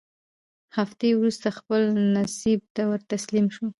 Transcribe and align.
هفتې 0.77 1.09
وورسته 1.13 1.49
خپل 1.59 1.81
نصیب 2.15 2.61
ته 2.75 2.81
ورتسلیم 2.91 3.47
سو 3.55 3.65